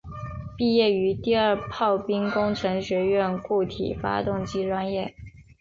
[0.57, 5.13] 毕业于第二炮兵工程学院固体发动机专业。